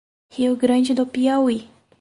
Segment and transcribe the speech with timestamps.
[0.35, 1.69] Rio Grande do Piauí